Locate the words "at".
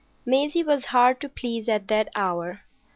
1.69-1.87